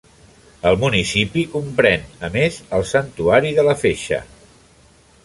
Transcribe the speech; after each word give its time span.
El 0.69 0.77
municipi 0.83 1.43
comprèn 1.51 2.07
a 2.29 2.31
més, 2.37 2.57
el 2.79 2.87
santuari 2.95 3.53
de 3.59 3.67
la 3.69 3.77
Feixa. 3.83 4.23